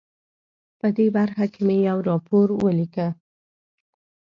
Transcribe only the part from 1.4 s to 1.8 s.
کې مې